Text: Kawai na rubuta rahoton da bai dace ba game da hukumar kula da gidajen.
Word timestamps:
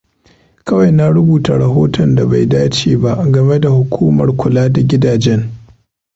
Kawai 0.65 0.91
na 0.91 1.05
rubuta 1.13 1.57
rahoton 1.57 2.15
da 2.15 2.25
bai 2.25 2.45
dace 2.45 2.97
ba 2.97 3.15
game 3.31 3.59
da 3.59 3.69
hukumar 3.69 4.35
kula 4.35 4.69
da 4.69 4.81
gidajen. 4.83 5.49